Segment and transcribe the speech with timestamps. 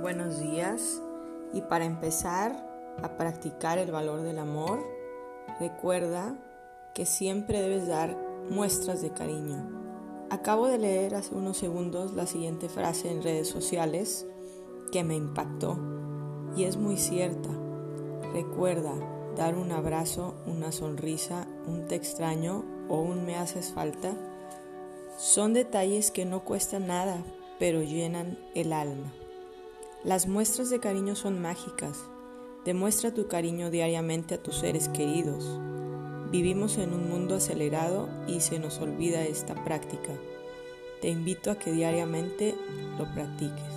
[0.00, 1.02] buenos días
[1.52, 2.52] y para empezar
[3.02, 4.84] a practicar el valor del amor,
[5.58, 6.36] recuerda
[6.94, 8.16] que siempre debes dar
[8.48, 10.26] muestras de cariño.
[10.30, 14.26] Acabo de leer hace unos segundos la siguiente frase en redes sociales
[14.92, 15.78] que me impactó
[16.56, 17.48] y es muy cierta.
[18.32, 18.92] Recuerda
[19.36, 24.12] dar un abrazo, una sonrisa, un te extraño o un me haces falta.
[25.16, 27.24] Son detalles que no cuestan nada,
[27.58, 29.12] pero llenan el alma.
[30.08, 32.06] Las muestras de cariño son mágicas.
[32.64, 35.60] Demuestra tu cariño diariamente a tus seres queridos.
[36.30, 40.14] Vivimos en un mundo acelerado y se nos olvida esta práctica.
[41.02, 42.54] Te invito a que diariamente
[42.96, 43.74] lo practiques.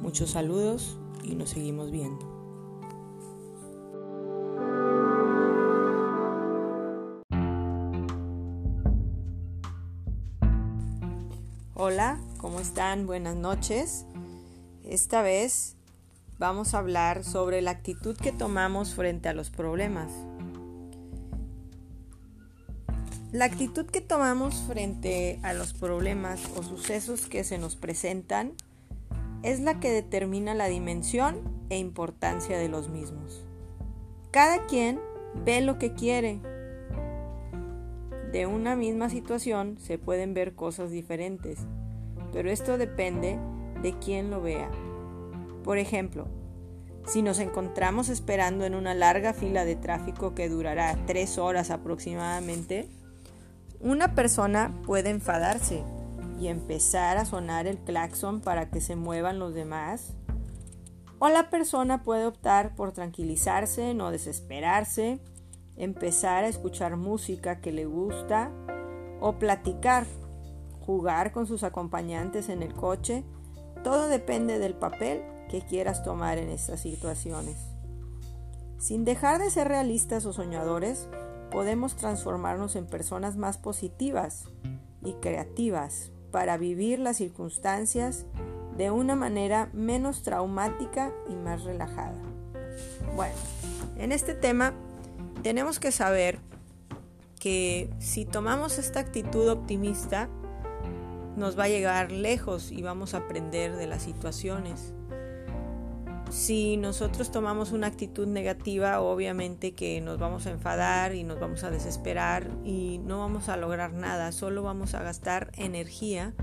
[0.00, 2.24] Muchos saludos y nos seguimos viendo.
[11.74, 13.06] Hola, ¿cómo están?
[13.06, 14.06] Buenas noches.
[14.88, 15.76] Esta vez
[16.38, 20.10] vamos a hablar sobre la actitud que tomamos frente a los problemas.
[23.30, 28.54] La actitud que tomamos frente a los problemas o sucesos que se nos presentan
[29.42, 33.44] es la que determina la dimensión e importancia de los mismos.
[34.30, 34.98] Cada quien
[35.44, 36.40] ve lo que quiere.
[38.32, 41.58] De una misma situación se pueden ver cosas diferentes,
[42.32, 43.38] pero esto depende
[43.82, 44.70] de quien lo vea.
[45.64, 46.26] Por ejemplo,
[47.06, 52.88] si nos encontramos esperando en una larga fila de tráfico que durará tres horas aproximadamente,
[53.80, 55.82] una persona puede enfadarse
[56.38, 60.14] y empezar a sonar el claxon para que se muevan los demás.
[61.18, 65.18] O la persona puede optar por tranquilizarse, no desesperarse,
[65.76, 68.50] empezar a escuchar música que le gusta
[69.20, 70.06] o platicar,
[70.80, 73.24] jugar con sus acompañantes en el coche
[73.82, 77.56] todo depende del papel que quieras tomar en estas situaciones.
[78.78, 81.08] Sin dejar de ser realistas o soñadores,
[81.50, 84.44] podemos transformarnos en personas más positivas
[85.02, 88.26] y creativas para vivir las circunstancias
[88.76, 92.20] de una manera menos traumática y más relajada.
[93.16, 93.34] Bueno,
[93.96, 94.74] en este tema
[95.42, 96.38] tenemos que saber
[97.40, 100.28] que si tomamos esta actitud optimista,
[101.38, 104.92] nos va a llegar lejos y vamos a aprender de las situaciones.
[106.30, 111.64] Si nosotros tomamos una actitud negativa, obviamente que nos vamos a enfadar y nos vamos
[111.64, 116.34] a desesperar y no vamos a lograr nada, solo vamos a gastar energía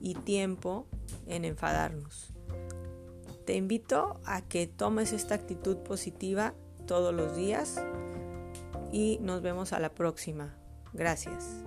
[0.00, 0.86] y tiempo
[1.26, 2.32] en enfadarnos.
[3.46, 6.54] Te invito a que tomes esta actitud positiva
[6.86, 7.82] todos los días
[8.92, 10.54] y nos vemos a la próxima.
[10.92, 11.64] Gracias.